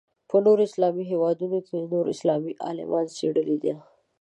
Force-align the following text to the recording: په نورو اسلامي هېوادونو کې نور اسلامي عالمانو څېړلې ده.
په 0.29 0.35
نورو 0.45 0.61
اسلامي 0.69 1.03
هېوادونو 1.11 1.57
کې 1.67 1.89
نور 1.93 2.05
اسلامي 2.15 2.53
عالمانو 2.67 3.13
څېړلې 3.17 3.57
ده. 3.63 3.75